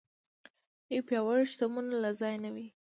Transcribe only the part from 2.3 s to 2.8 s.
نه وي.